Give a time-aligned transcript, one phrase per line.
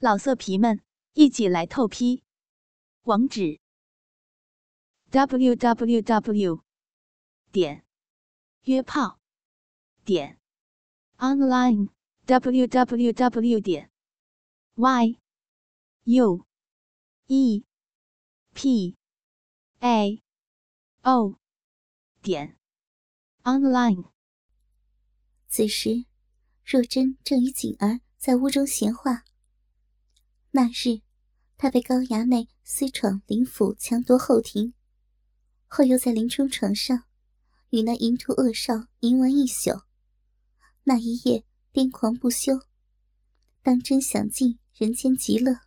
[0.00, 0.80] 老色皮们，
[1.14, 2.22] 一起来透批！
[3.02, 3.58] 网址
[5.10, 6.62] ：w w w
[7.50, 7.84] 点
[8.62, 9.18] 约炮
[10.04, 10.38] 点
[11.16, 11.88] online
[12.26, 13.90] w w w 点
[14.76, 15.18] y
[16.04, 16.46] u
[17.26, 17.64] e
[18.54, 18.96] p
[19.80, 20.22] a
[21.02, 21.40] o
[22.22, 22.56] 点
[23.42, 24.12] online。
[25.48, 26.06] 此时，
[26.64, 29.24] 若真正与景儿在屋中闲话。
[30.58, 31.02] 那日，
[31.56, 34.74] 他被高衙内私闯林府，强夺后庭，
[35.68, 37.04] 后又在林冲床上
[37.70, 39.82] 与那淫徒恶少淫玩一宿，
[40.82, 42.58] 那一夜癫狂不休，
[43.62, 45.60] 当真享尽人间极乐。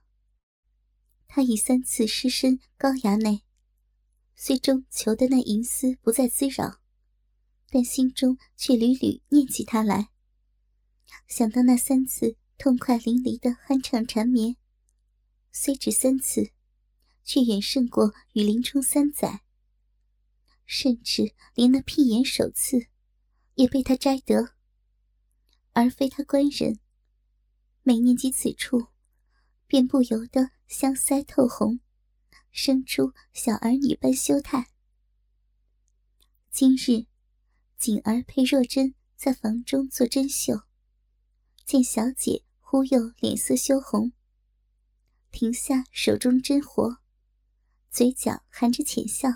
[1.26, 3.44] 他已三次失身高衙内，
[4.36, 6.82] 虽终求得那淫丝不再滋扰，
[7.70, 10.10] 但心中却屡屡念起他来。
[11.30, 14.58] 想到那三次痛快淋漓的酣畅缠绵。
[15.52, 16.52] 虽只三次，
[17.24, 19.42] 却远胜过与林冲三载。
[20.66, 22.88] 甚至连那屁眼首次，
[23.56, 24.54] 也被他摘得，
[25.74, 26.80] 而非他官人。
[27.84, 28.88] 每念及此处，
[29.68, 31.82] 便不由得香腮透红，
[32.52, 34.70] 生出小儿女般羞态。
[36.50, 37.08] 今日，
[37.78, 40.62] 锦儿陪若真在房中做针绣，
[41.66, 44.14] 见小姐忽又脸色羞红。
[45.32, 46.98] 停下手中针活，
[47.90, 49.30] 嘴角含着浅笑。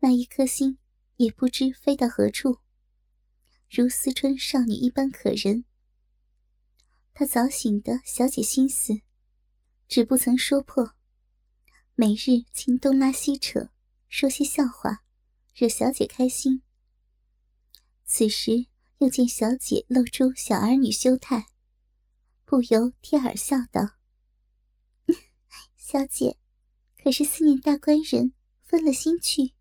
[0.00, 0.78] 那一颗心
[1.16, 2.58] 也不知飞到何处，
[3.70, 5.64] 如思春少女一般可人。
[7.14, 9.00] 他早醒的小姐心思，
[9.88, 10.94] 只不曾说破。
[11.94, 13.70] 每日请东拉西扯，
[14.08, 15.04] 说些笑话，
[15.54, 16.62] 惹小姐开心。
[18.04, 18.66] 此时
[18.98, 21.46] 又见小姐露出小儿女羞态，
[22.44, 23.96] 不由贴耳笑道。
[25.86, 26.38] 小姐，
[26.96, 28.32] 可是思念大官人，
[28.62, 29.52] 分了心去？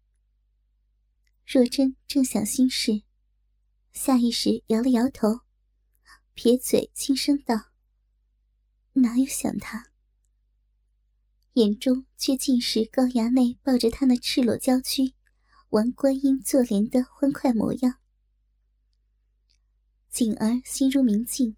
[1.45, 3.03] 若真正想心事，
[3.91, 5.41] 下意识摇了摇头，
[6.33, 7.72] 撇嘴轻声道
[9.03, 9.91] ：“哪有想他？”
[11.56, 15.13] 眼中却尽是高衙内抱着他那赤裸娇躯，
[15.72, 18.00] 玩观音坐莲的欢快模样。
[20.09, 21.57] 景儿心如明镜，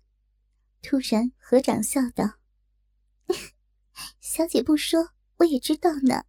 [0.82, 2.40] 突然合掌笑道。
[4.36, 6.26] 小姐不说，我也知道呢。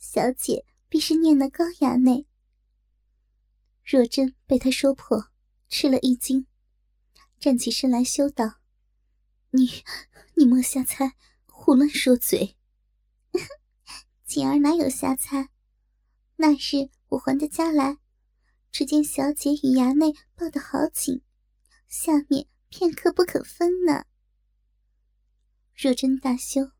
[0.00, 2.26] 小姐必是念那高衙内。
[3.84, 5.30] 若真被他说破，
[5.68, 6.48] 吃了一惊，
[7.38, 8.58] 站起身来羞道
[9.50, 9.84] ：“你，
[10.34, 11.14] 你莫瞎猜，
[11.46, 12.56] 胡乱说嘴。
[14.26, 15.50] 锦儿哪有瞎猜？
[16.34, 17.98] 那日我还的家来，
[18.72, 21.22] 只见小姐与衙内抱得好紧，
[21.86, 24.06] 下面片刻不可分呢。”
[25.80, 26.72] 若真大羞。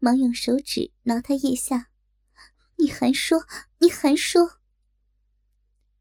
[0.00, 1.90] 忙用手指挠他腋下，
[2.76, 3.44] 你还说，
[3.78, 4.60] 你还说。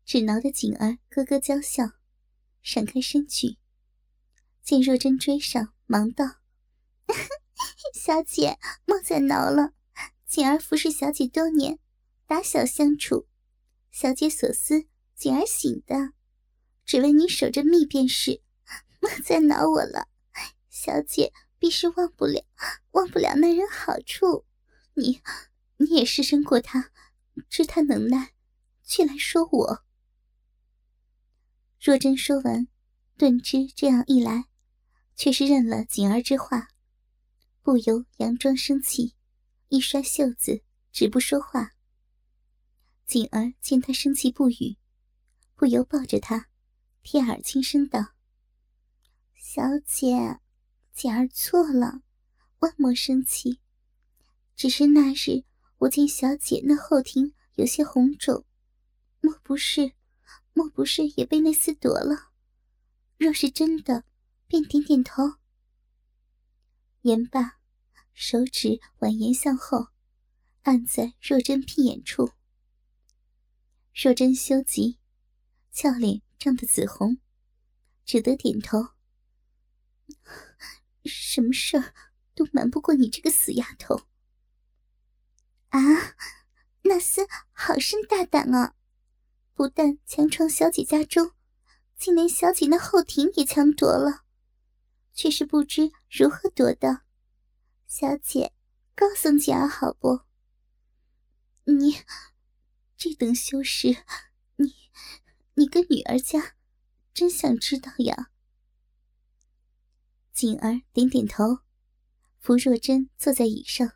[0.06, 1.94] 只挠得锦儿咯咯娇笑，
[2.62, 3.57] 闪开身去。
[4.62, 6.25] 见若真追上，忙道
[7.96, 9.74] ：“小姐莫再挠了，
[10.28, 11.80] 锦儿服侍小姐多年，
[12.28, 13.28] 打小相处，
[13.91, 16.13] 小姐所思，锦儿醒的，
[16.86, 18.41] 只为你守着密便是，
[19.02, 20.07] 莫再挠我了，
[20.69, 22.44] 小姐。”必是忘不了，
[22.91, 24.45] 忘不了那人好处。
[24.94, 25.22] 你，
[25.78, 26.91] 你也失身过他，
[27.50, 28.34] 知他能耐，
[28.84, 29.84] 却来说我。
[31.79, 32.68] 若真说完，
[33.18, 34.45] 顿知这样一来，
[35.16, 36.69] 却是认了锦儿之话，
[37.62, 39.16] 不由佯装生气，
[39.69, 41.74] 一摔袖子，止不说话。
[43.06, 44.78] 锦儿见他生气不语，
[45.56, 46.50] 不由抱着他，
[47.03, 48.13] 贴耳轻声道
[49.35, 50.39] ：“小姐。”
[50.97, 52.02] 简儿错了，
[52.58, 53.59] 万莫生气。
[54.56, 55.44] 只是那日
[55.78, 58.44] 我见小姐那后庭有些红肿，
[59.22, 59.94] 莫不是，
[60.53, 62.31] 莫不是也被那厮夺了？
[63.19, 64.06] 若是真的，
[64.47, 65.36] 便点点头。
[67.02, 67.59] 言罢，
[68.16, 69.89] 手指婉言向后，
[70.63, 72.31] 按在若真屁眼处。
[73.94, 74.98] 若真羞极，
[75.71, 77.19] 俏脸涨得紫红，
[78.04, 78.80] 只得点头。
[81.07, 81.94] 什么事儿
[82.36, 84.07] 都瞒不过你这个死丫头！
[85.69, 85.80] 啊，
[86.83, 88.75] 那厮好生大胆啊！
[89.54, 91.31] 不但强闯小姐家中，
[91.98, 94.24] 竟连小姐那后庭也强夺了，
[95.13, 97.01] 却是不知如何夺的。
[97.88, 98.54] 小姐，
[98.95, 100.21] 告诉姐儿好不？
[101.63, 101.98] 你
[102.95, 104.04] 这等羞事，
[104.56, 104.74] 你
[105.56, 106.56] 你跟女儿家，
[107.13, 108.30] 真想知道呀？
[110.38, 111.62] 锦儿点点头，
[112.38, 113.94] 扶若珍坐在椅上。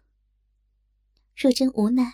[1.36, 2.14] 若真无奈，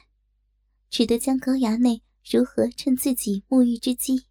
[0.90, 4.26] 只得将高衙内如何趁自己沐浴之机，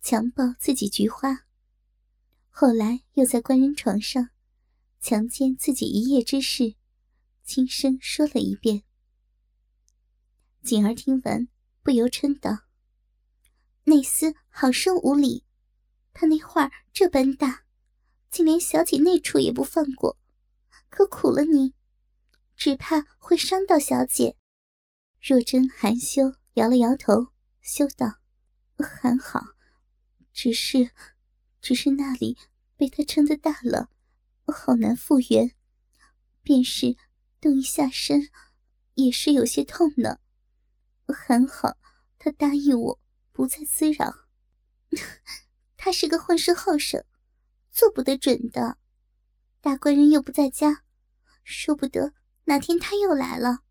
[0.00, 1.44] 强暴自己菊花，
[2.48, 4.30] 后来又在官人床上
[4.98, 6.76] 强奸自己一夜之事，
[7.44, 8.82] 轻声说了一遍。
[10.62, 11.48] 锦儿听完，
[11.82, 12.60] 不由嗔道
[13.84, 15.44] ：“内厮好生无礼！
[16.14, 17.61] 他那画这般大，
[18.32, 20.18] 竟连小姐那处也不放过，
[20.88, 21.74] 可苦了你，
[22.56, 24.36] 只怕会伤到小姐。”
[25.20, 27.28] 若真含羞摇了摇头，
[27.60, 28.18] 羞道
[28.82, 29.40] ：“还好，
[30.32, 30.90] 只是，
[31.60, 32.38] 只是那里
[32.76, 33.90] 被他撑得大了，
[34.46, 35.52] 好难复原。
[36.42, 36.96] 便是
[37.40, 38.30] 动一下身，
[38.94, 40.18] 也是有些痛呢。”
[41.06, 41.76] 还好，
[42.18, 43.00] 他答应我
[43.30, 44.26] 不再滋扰。
[45.76, 47.04] 他是个混世后生，
[47.72, 48.78] 做不得准的。
[49.60, 50.84] 大官人又不在家，
[51.42, 52.14] 说不得
[52.44, 53.64] 哪天他又来了。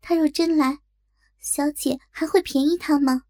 [0.00, 0.80] 他若真来，
[1.38, 3.22] 小姐还会便宜他吗？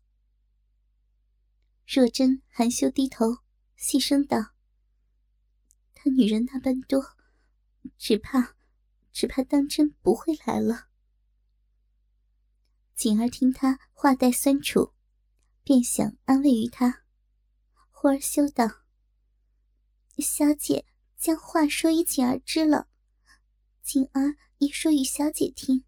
[1.86, 3.38] 若真含羞低头，
[3.76, 4.54] 细声道
[5.94, 7.16] ：“他女人那般多，
[7.96, 8.56] 只怕，
[9.12, 10.88] 只怕当真不会来了。”
[12.96, 14.94] 锦儿听他话带酸楚，
[15.62, 17.04] 便想安慰于他，
[17.90, 18.66] 忽而羞道
[20.22, 20.84] ：“小姐
[21.16, 22.88] 将话说与锦儿知了，
[23.82, 25.84] 锦儿也说与小姐听。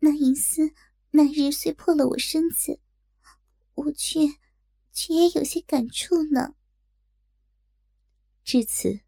[0.00, 0.72] 那银丝
[1.10, 2.80] 那日虽破了我身子，
[3.74, 4.20] 我却
[4.92, 6.54] 却也有些感触呢。”
[8.44, 9.00] 至此，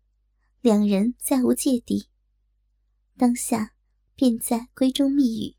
[0.60, 2.08] 两人再无芥蒂，
[3.16, 3.74] 当下
[4.14, 5.56] 便在闺中密语。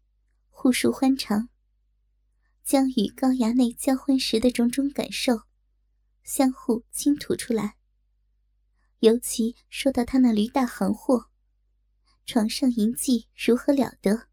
[0.50, 1.50] 互述欢肠，
[2.64, 5.42] 将与高衙内交欢时的种种感受，
[6.24, 7.78] 相互倾吐出来。
[9.02, 11.32] 尤其说到他那驴大行货，
[12.24, 14.28] 床上淫妓如何了得，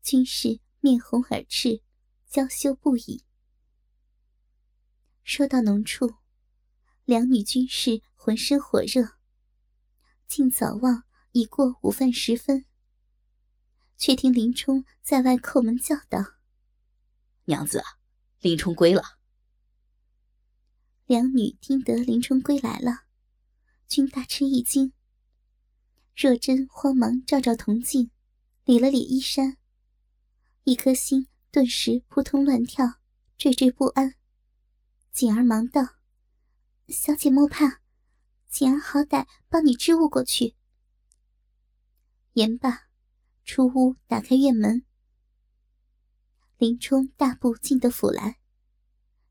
[0.00, 1.82] 均是面红耳赤，
[2.28, 3.24] 娇羞不已。
[5.24, 6.14] 说到浓处，
[7.04, 9.18] 两女均是浑身火热。
[10.28, 12.66] 竟早望已过午饭时分。
[13.96, 16.34] 却听林冲在外叩门叫道
[17.46, 17.82] ：“娘子，
[18.40, 19.02] 林冲归了。”
[21.06, 23.03] 两女听得林冲归来了，
[23.86, 24.92] 均大吃一惊。
[26.16, 28.10] 若真慌忙照照铜镜，
[28.64, 29.56] 理了理衣衫，
[30.64, 32.84] 一颗心顿时扑通乱跳，
[33.38, 34.14] 惴惴不安。
[35.12, 35.96] 锦儿忙道
[36.88, 37.80] ：“小姐莫怕，
[38.48, 40.56] 锦儿好歹帮你支吾过去。”
[42.34, 42.88] 言罢。
[43.46, 44.86] 出屋，打开院门。
[46.56, 48.38] 林冲大步进得府来，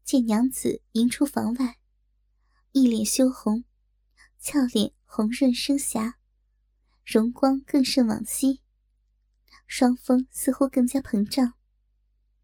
[0.03, 1.79] 见娘子迎出房外，
[2.73, 3.63] 一脸羞红，
[4.45, 6.19] 俏脸红润生霞，
[7.05, 8.59] 容光更胜往昔，
[9.67, 11.53] 双峰似乎更加膨胀，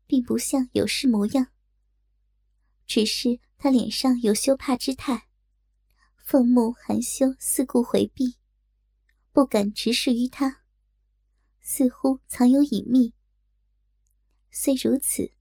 [0.08, 1.48] 并不像有事模样。
[2.88, 5.28] 只是他脸上有羞怕之态，
[6.16, 8.38] 凤目含羞，四顾回避，
[9.34, 10.62] 不敢直视于他。
[11.60, 13.14] 似乎藏有隐秘。
[14.52, 15.34] 虽如此，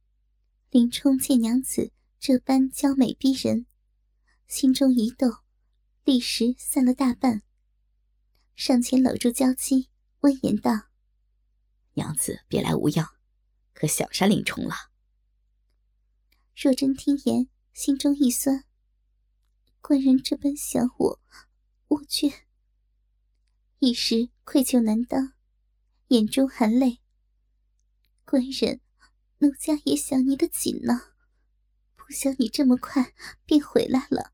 [0.71, 3.67] 林冲见娘子这般娇美逼人，
[4.49, 5.33] 心中一动，
[6.09, 7.43] 立时散了大半。
[8.57, 9.91] 上前搂住娇妻，
[10.21, 10.89] 温言道
[11.93, 13.07] ：“娘子别来无恙，
[13.75, 14.75] 可小山林冲了。”
[16.57, 18.65] 若真听言，心中一酸。
[19.83, 21.21] 官人这般想我，
[21.89, 22.47] 我却
[23.81, 25.35] 一时愧疚难当。
[26.07, 27.01] 眼中含泪，
[28.25, 28.81] 官人，
[29.41, 31.13] 奴家也想你的紧呢，
[31.95, 33.13] 不想你这么快
[33.45, 34.33] 便回来了，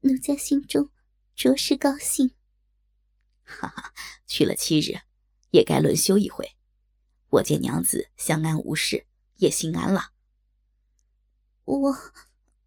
[0.00, 0.88] 奴家心中
[1.36, 2.30] 着实高兴。
[3.44, 3.92] 哈哈，
[4.26, 5.02] 去了七日，
[5.50, 6.56] 也该轮休一回。
[7.28, 10.12] 我见娘子相安无事，也心安了。
[11.64, 11.96] 我，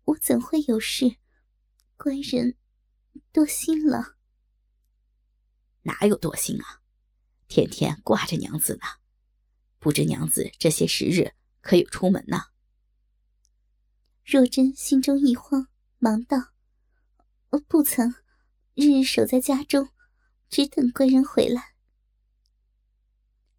[0.05, 1.17] 我怎会有事？
[1.97, 2.55] 官人，
[3.31, 4.15] 多心了。
[5.81, 6.81] 哪有多心啊？
[7.47, 8.81] 天天挂着娘子呢，
[9.79, 12.49] 不知娘子这些时日可有出门呢？
[14.23, 16.53] 若真心中一慌，忙道
[17.67, 18.13] ：“不曾，
[18.79, 19.89] 日日守在家中，
[20.49, 21.73] 只等贵人回来。”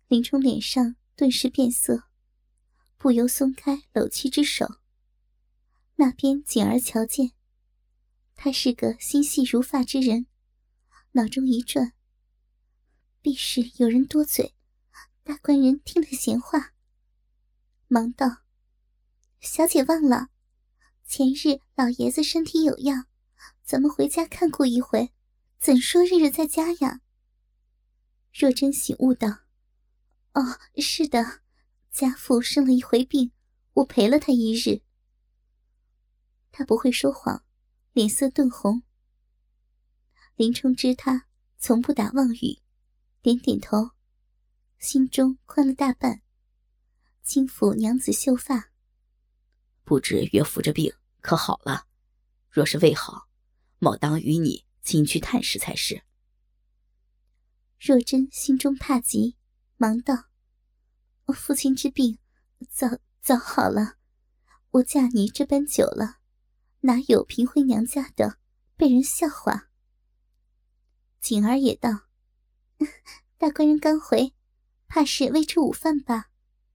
[0.08, 2.04] 林冲脸上顿时变色，
[2.96, 4.66] 不由松开搂妻之手。
[5.96, 7.32] 那边锦儿瞧见，
[8.34, 10.26] 他是个心细如发之人，
[11.12, 11.92] 脑中一转。
[13.20, 14.54] 必是有人多嘴，
[15.22, 16.72] 大官人听了闲话，
[17.88, 18.38] 忙道
[19.38, 20.30] ：“小姐忘了，
[21.04, 23.06] 前日老爷子身体有恙，
[23.70, 25.12] 咱们回家看过一回，
[25.60, 27.02] 怎说日日在家呀？”
[28.34, 29.28] 若真醒悟道
[30.34, 31.42] ：“哦，是的，
[31.92, 33.30] 家父生了一回病，
[33.74, 34.82] 我陪了他一日。”
[36.50, 37.44] 他不会说谎，
[37.92, 38.82] 脸色顿红。
[40.34, 42.58] 林冲知他从不打妄语，
[43.22, 43.92] 点点头，
[44.80, 46.22] 心中宽了大半。
[47.22, 48.72] 轻抚娘子秀发，
[49.84, 51.86] 不知岳父这病可好了？
[52.50, 53.28] 若是未好，
[53.80, 56.04] 某当与你亲去探视才是。
[57.80, 59.36] 若真心中怕极，
[59.76, 60.26] 忙道
[61.26, 62.18] ：“我父亲之病
[62.68, 62.86] 早
[63.20, 63.96] 早好了，
[64.70, 66.18] 我嫁你这般久了，
[66.80, 68.38] 哪有平回娘家的
[68.76, 69.70] 被人笑话？”
[71.20, 72.06] 锦儿也道
[73.36, 74.34] ：“大官人刚回，
[74.86, 76.28] 怕是未吃午饭吧？”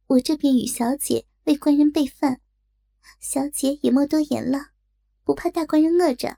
[0.07, 2.39] 我这便与小姐为官人备饭，
[3.19, 4.71] 小姐也莫多言了，
[5.23, 6.37] 不怕大官人饿着，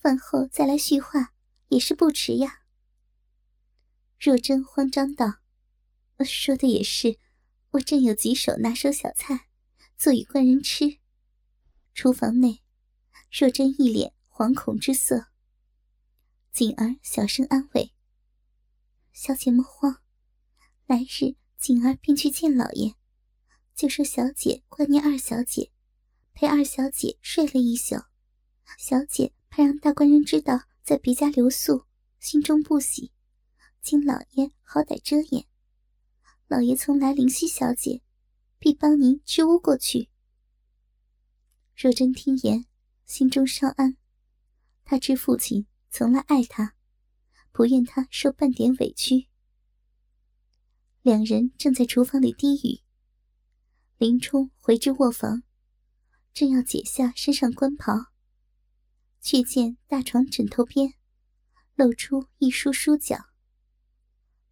[0.00, 1.34] 饭后再来叙话
[1.68, 2.62] 也是不迟呀。
[4.18, 5.40] 若真慌张道
[6.24, 7.18] ：“说的也是，
[7.72, 9.48] 我正有几手拿手小菜，
[9.96, 10.98] 做与官人吃。”
[11.94, 12.62] 厨房内，
[13.30, 15.26] 若真一脸惶恐之色。
[16.50, 17.92] 锦儿小声安慰
[19.12, 20.02] ：“小姐莫慌，
[20.86, 22.94] 来日。”锦儿便去见老爷，
[23.74, 25.70] 就说小姐挂念二小姐，
[26.32, 27.96] 陪二小姐睡了一宿。
[28.78, 31.84] 小姐怕让大官人知道在别家留宿，
[32.20, 33.12] 心中不喜，
[33.82, 35.44] 请老爷好歹遮掩。
[36.46, 38.00] 老爷从来灵犀小姐，
[38.60, 40.08] 必帮您支吾过去。
[41.76, 42.66] 若真听言，
[43.06, 43.96] 心中稍安。
[44.84, 46.74] 他知父亲从来爱他，
[47.50, 49.26] 不愿他受半点委屈。
[51.02, 52.82] 两人正在厨房里低语，
[53.98, 55.42] 林冲回至卧房，
[56.32, 57.94] 正要解下身上官袍，
[59.20, 60.94] 却见大床枕头边
[61.74, 63.26] 露出一书书角。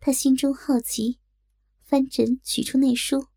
[0.00, 1.18] 他心中好奇，
[1.82, 3.28] 翻枕取出那书，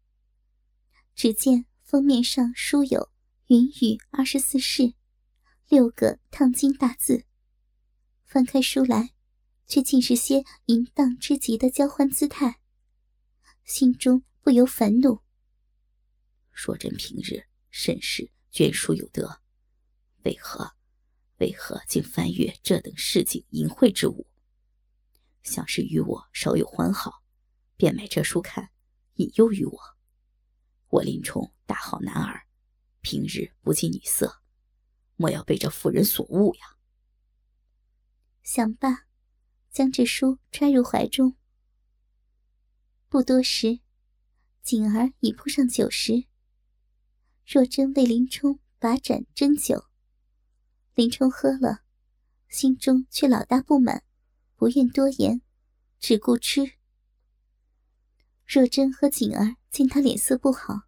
[1.15, 3.11] 只见封面上书有
[3.47, 4.93] “云雨二十四式”
[5.67, 7.25] 六个烫金大字。
[8.25, 9.13] 翻开书来，
[9.65, 12.59] 却尽是些淫荡之极的交欢姿态。
[13.63, 15.21] 心中不由烦怒。
[16.51, 19.41] 若真平日甚是眷属有德，
[20.23, 20.75] 为何
[21.41, 24.27] 为何竟翻阅这等市井淫秽之物？
[25.41, 27.23] 想是与我稍有欢好，
[27.75, 28.69] 便买这书看，
[29.15, 29.79] 引诱于我。
[30.89, 32.45] 我林冲大好男儿，
[33.01, 34.43] 平日不近女色，
[35.15, 36.77] 莫要被这妇人所误呀！
[38.43, 39.07] 想罢，
[39.71, 41.35] 将这书揣入怀中。
[43.09, 43.79] 不多时，
[44.61, 46.27] 锦儿已铺上酒食。
[47.47, 49.87] 若真为林冲把盏斟酒，
[50.93, 51.83] 林冲喝了，
[52.49, 54.03] 心中却老大不满，
[54.55, 55.41] 不愿多言，
[55.99, 56.73] 只顾吃。
[58.45, 60.81] 若真和锦儿见他脸色不好，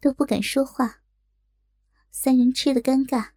[0.00, 1.02] 都不敢说话。
[2.10, 3.32] 三人吃得尴尬。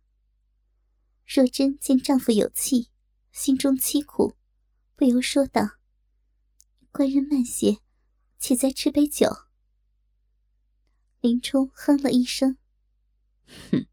[1.25, 2.89] 若真见丈夫有气，
[3.31, 4.37] 心中凄苦，
[4.95, 5.77] 不由说道
[6.91, 7.79] ：“官人慢些。”
[8.39, 9.27] 且再吃杯酒。
[11.21, 12.57] 林冲哼了一声
[13.71, 13.87] ：“哼，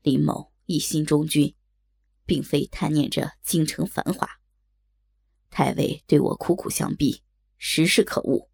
[0.00, 1.54] 林某一心忠君，
[2.24, 4.40] 并非贪念着京城繁华。
[5.48, 7.22] 太尉对我苦苦相逼，
[7.56, 8.50] 实是可恶。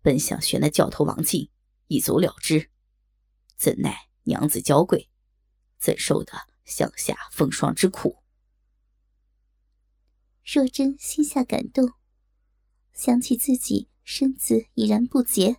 [0.00, 1.50] 本想悬那教头王进，
[1.88, 2.70] 一走了之，
[3.56, 5.10] 怎奈娘子娇贵，
[5.78, 6.32] 怎受得
[6.64, 8.22] 向下风霜之苦？”
[10.44, 11.92] 若真心下感动，
[12.92, 13.88] 想起自己。
[14.06, 15.56] 身子已然不洁，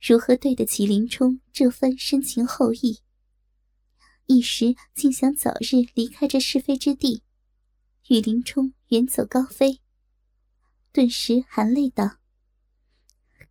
[0.00, 3.03] 如何对得起林冲这番深情厚谊？
[4.26, 7.22] 一时竟想早日离开这是非之地，
[8.08, 9.82] 与林冲远走高飞。
[10.92, 12.18] 顿时含泪道：“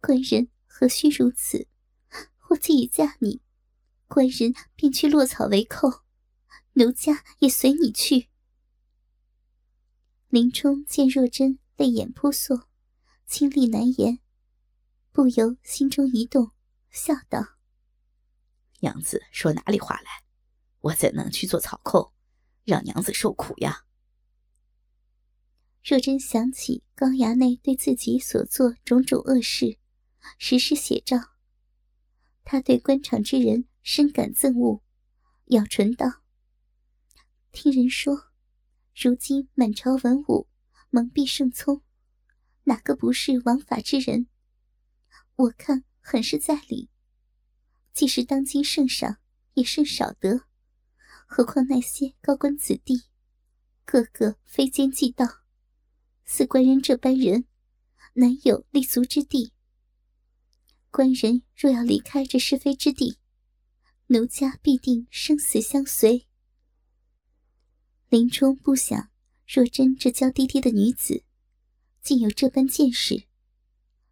[0.02, 1.68] 官人何须如此？
[2.50, 3.42] 我既已嫁你，
[4.08, 6.02] 官人便去落草为寇，
[6.74, 8.30] 奴家也随你去。”
[10.30, 12.64] 林冲见若真泪眼扑簌。
[13.26, 14.20] 清丽难言，
[15.12, 16.52] 不由心中一动，
[16.92, 17.58] 笑道
[18.82, 20.23] ：“娘子说哪里话来？
[20.84, 22.14] 我怎能去做草寇，
[22.64, 23.84] 让娘子受苦呀？”
[25.84, 29.78] 若真想起高衙内对自己所做种种恶事，
[30.38, 31.18] 实是写照，
[32.46, 34.82] 他对官场之人深感憎恶，
[35.48, 36.22] 咬唇道
[37.52, 38.32] ：“听人说，
[38.96, 40.48] 如今满朝文武
[40.90, 41.82] 蒙蔽圣聪。”
[42.66, 44.28] 哪个不是枉法之人？
[45.36, 46.90] 我看很是在理。
[47.92, 49.18] 既是当今圣上，
[49.56, 50.46] 也甚少得。
[51.36, 53.06] 何况那些高官子弟，
[53.86, 55.26] 个个非奸即盗，
[56.26, 57.46] 似官人这般人，
[58.14, 59.52] 难有立足之地。
[60.92, 63.18] 官人若要离开这是非之地，
[64.06, 66.28] 奴家必定生死相随。
[68.10, 69.10] 林冲不想
[69.48, 71.24] 若真这娇滴滴的女子，
[72.04, 73.24] 竟有这般见识，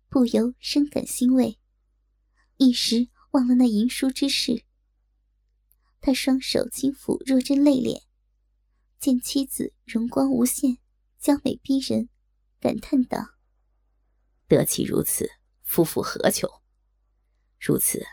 [0.10, 1.60] 不由深感欣慰，
[2.58, 4.63] 一时忘了那淫书之事。
[6.03, 8.01] 他双手轻抚若真泪脸，
[9.00, 10.79] 见妻子容光无限，
[11.20, 12.10] 娇美逼人，
[12.60, 13.36] 感叹道
[14.50, 15.29] ：“得其如此，
[15.62, 16.63] 夫复何求？
[17.60, 18.03] 如此，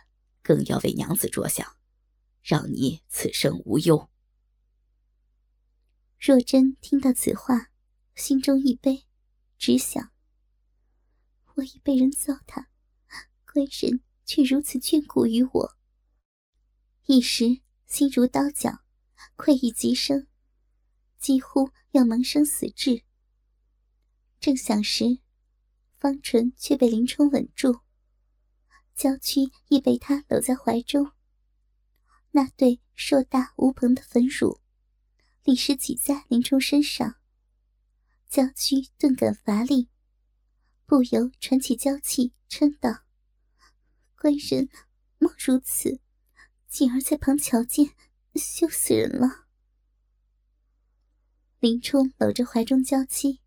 [0.43, 1.77] 更要为娘子着想，
[2.43, 4.11] 让你此生无忧。”
[6.21, 7.71] 若真听到此话，
[8.15, 9.07] 心中一悲，
[9.57, 10.13] 只想：
[11.55, 12.67] 我已被人糟蹋，
[13.51, 15.79] 贵人却如此眷顾于我，
[17.07, 17.63] 一时。
[17.89, 18.85] 心如刀绞，
[19.35, 20.29] 愧意极深，
[21.19, 23.03] 几乎要萌生死志。
[24.39, 25.21] 正想时，
[25.97, 27.81] 方唇却被林冲吻住，
[28.95, 31.13] 娇躯亦被他搂在怀中。
[32.33, 34.61] 那对硕大无朋的粉乳，
[35.43, 37.17] 立时挤在林冲身上，
[38.29, 39.89] 娇躯顿感乏力，
[40.85, 43.05] 不由喘起娇气，嗔道
[44.15, 44.69] ：“官人
[45.17, 46.01] 莫如此。”
[46.69, 47.95] 锦儿在旁瞧见，
[48.35, 49.47] 羞死人了。
[51.61, 53.41] 林冲搂着怀中娇妻，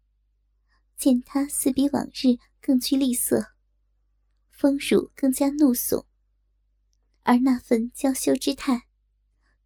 [0.97, 3.53] 见她似比往日更具丽色，
[4.49, 6.05] 丰乳更加怒耸，
[7.23, 8.87] 而那份娇羞之态，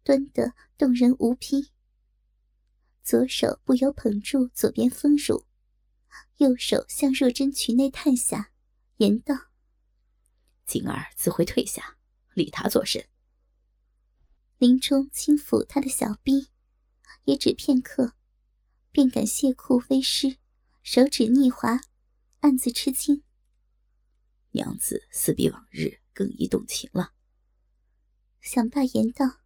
[0.04, 1.72] 端得动人无匹。
[3.02, 5.46] 左手不由捧住左边丰乳，
[6.36, 8.52] 右手向若真裙内探下，
[8.98, 9.34] 言道
[10.66, 11.96] ：“锦儿自会退下，
[12.34, 13.04] 理他作甚？”
[14.58, 16.48] 林冲轻抚她的小臂，
[17.24, 18.14] 也只片刻，
[18.90, 20.38] 便感亵裤微湿，
[20.82, 21.80] 手指逆滑，
[22.40, 23.22] 暗自吃惊。
[24.52, 27.12] 娘子似比往日更易动情了。
[28.40, 29.40] 想罢言道：“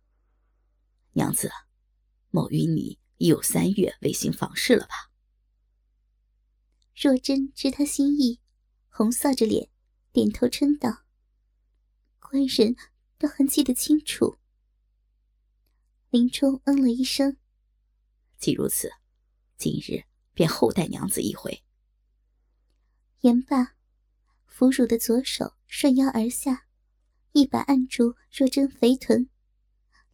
[1.15, 1.51] 娘子，
[2.31, 5.11] 某与你已有三月未行房事了吧？”
[6.95, 8.39] 若真知他心意，
[8.89, 9.71] 红臊着脸，
[10.13, 11.03] 点头称道
[12.21, 12.77] ：“官人
[13.19, 14.37] 都还记得清楚。”
[16.11, 17.37] 林冲嗯了一声。
[18.37, 18.91] 既如此，
[19.57, 20.03] 今日
[20.35, 21.63] 便厚待娘子一回。
[23.21, 23.77] 言罢，
[24.45, 26.67] 俘虏的左手顺腰而下，
[27.31, 29.31] 一把按住若真肥臀，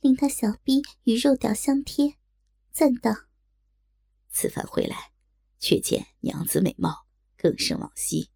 [0.01, 2.19] 令她小臂与肉屌相贴，
[2.73, 3.13] 赞道
[4.29, 5.13] ：“此番回来，
[5.59, 7.07] 却见娘子美貌
[7.39, 8.31] 更胜往昔。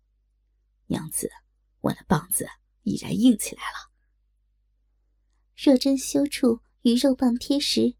[0.86, 1.30] 娘子，
[1.80, 2.48] 我的棒子
[2.84, 3.92] 已然硬起来了。”
[5.62, 6.62] 若真羞处。
[6.82, 7.94] 与肉棒贴实，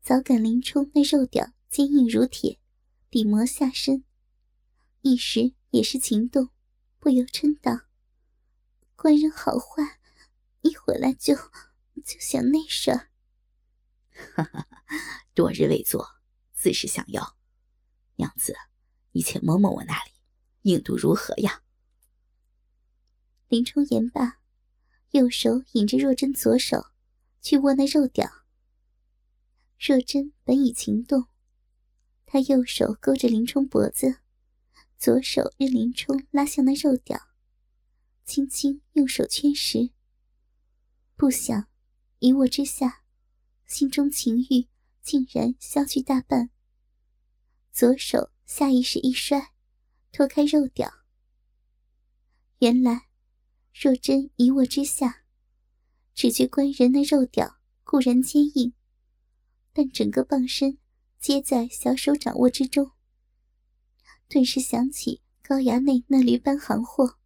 [0.00, 2.60] 早感林冲那肉屌坚硬如铁，
[3.10, 4.04] 抵磨下身，
[5.00, 6.50] 一时也是情动，
[7.00, 7.86] 不由嗔道
[8.94, 9.98] ：“官人好坏，
[10.60, 11.34] 一回来就
[12.04, 13.10] 就想那事儿。
[14.36, 14.68] ”哈哈，
[15.34, 16.06] 多日未做，
[16.52, 17.36] 自是想要。
[18.14, 18.54] 娘子，
[19.10, 20.12] 你且摸摸我那里，
[20.62, 21.64] 硬度如何呀？
[23.48, 24.38] 林冲言罢，
[25.10, 26.92] 右手引着若真左手。
[27.40, 28.28] 去握那肉屌。
[29.78, 31.26] 若真本已情动，
[32.26, 34.18] 他右手勾着林冲脖子，
[34.98, 37.28] 左手任林冲拉向那肉屌，
[38.24, 39.90] 轻轻用手圈实。
[41.14, 41.68] 不想
[42.18, 43.04] 一握之下，
[43.66, 44.68] 心中情欲
[45.00, 46.50] 竟然消去大半。
[47.72, 49.52] 左手下意识一摔，
[50.10, 50.92] 脱开肉屌。
[52.58, 53.06] 原来
[53.72, 55.22] 若真一握之下。
[56.18, 58.72] 只觉官人那肉屌固然坚硬，
[59.72, 60.76] 但整个棒身
[61.20, 62.90] 皆在小手掌握之中。
[64.28, 67.18] 顿时想起高衙内那驴般行货，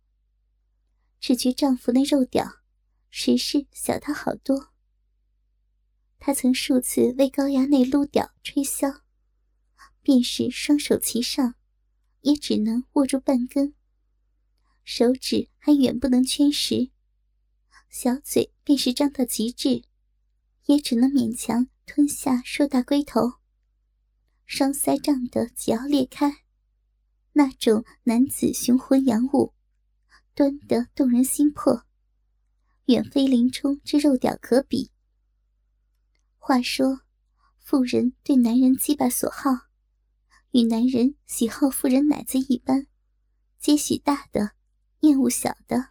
[1.18, 2.46] 只觉丈夫那肉屌
[3.08, 4.74] 实是小他好多。
[6.18, 9.00] 他曾数次为高衙内撸屌吹箫，
[10.02, 11.54] 便是双手齐上，
[12.20, 13.74] 也只能握住半根，
[14.84, 16.90] 手指还远不能圈实。
[17.92, 19.84] 小嘴便是张到极致，
[20.64, 23.34] 也只能勉强吞下硕大龟头。
[24.46, 26.38] 双腮胀得几要裂开，
[27.32, 29.52] 那种男子雄浑阳物，
[30.34, 31.84] 端得动人心魄，
[32.86, 34.90] 远非林冲之肉屌可比。
[36.38, 37.02] 话说，
[37.58, 39.50] 妇人对男人鸡巴所好，
[40.52, 42.86] 与男人喜好妇人奶子一般，
[43.60, 44.52] 皆许大的，
[45.00, 45.90] 厌恶小的，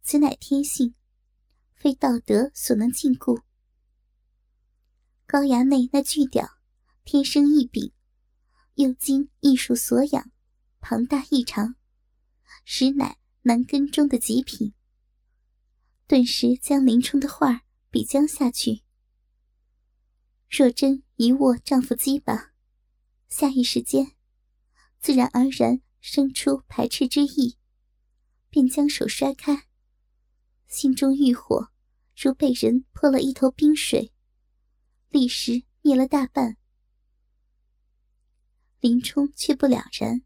[0.00, 0.94] 此乃天性。
[1.78, 3.42] 非道德所能禁锢。
[5.26, 6.58] 高衙内那巨屌，
[7.04, 7.92] 天生异禀，
[8.74, 10.32] 又经艺术所养，
[10.80, 11.76] 庞大异常，
[12.64, 14.74] 实乃男根中的极品。
[16.06, 18.82] 顿时将林冲的话比将下去。
[20.50, 22.52] 若真一握丈夫鸡巴，
[23.28, 24.16] 下意识间，
[24.98, 27.58] 自然而然生出排斥之意，
[28.48, 29.67] 便将手摔开，
[30.68, 31.70] 心中欲火
[32.16, 34.12] 如被人泼了一头冰水，
[35.08, 36.56] 立时灭了大半。
[38.78, 40.22] 林冲却不了然，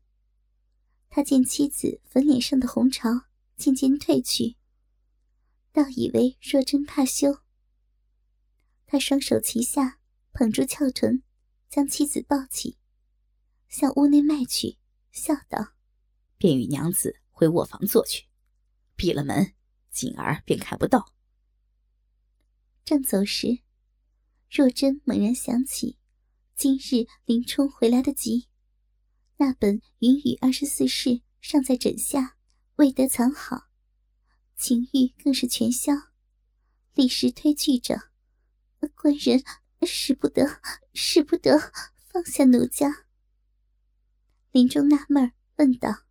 [1.08, 3.08] 他见妻子粉脸上的红潮
[3.56, 4.56] 渐渐褪去，
[5.72, 7.38] 倒以为若真怕羞，
[8.84, 9.98] 他双手齐下。
[10.34, 11.22] 捧住翘臀，
[11.68, 12.78] 将妻子抱起，
[13.68, 14.78] 向屋内迈去，
[15.10, 15.74] 笑道
[16.38, 18.24] ：“便与娘子回卧房坐去，
[18.96, 19.52] 闭了门，
[19.92, 21.12] 锦儿便看不到。”
[22.84, 23.60] 正走时，
[24.50, 25.98] 若真猛然想起，
[26.56, 28.48] 今日林冲回来得急，
[29.36, 32.36] 那本《云雨二十四式》尚在枕下，
[32.76, 33.68] 未得藏好，
[34.56, 35.92] 情欲更是全消，
[36.94, 38.10] 立时推拒着
[38.96, 39.44] ：“官人。”
[39.84, 40.60] 使不得，
[40.94, 41.58] 使不得，
[42.06, 43.04] 放下奴家。
[44.52, 46.04] 林中纳闷问道：“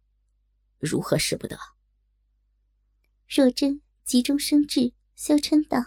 [0.77, 1.57] 如何使不得？”
[3.33, 5.77] 若真急中生智，羞嗔道：“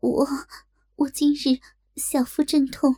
[0.00, 0.26] 我，
[0.96, 1.60] 我今日
[1.94, 2.96] 小腹阵痛，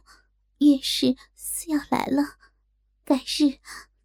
[0.60, 2.38] 月事似要来了，
[3.04, 3.60] 改日，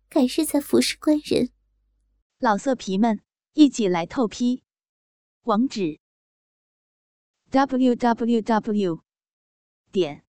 [0.10, 1.50] 改日再服侍官人。”
[2.40, 3.22] 老色皮们，
[3.54, 4.66] 一起来透批！
[5.44, 6.02] 网址
[7.52, 9.04] ：w w w。
[9.94, 10.26] 点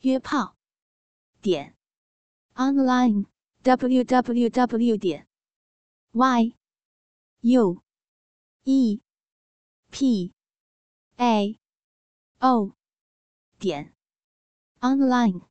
[0.00, 0.58] 约炮
[1.40, 1.74] 点
[2.54, 3.24] online
[3.62, 5.26] w w w 点
[6.12, 6.54] y
[7.40, 7.82] u
[8.70, 9.00] e
[9.90, 10.30] p
[11.16, 11.58] a
[12.42, 12.74] o
[13.58, 13.94] 点
[14.82, 15.47] online。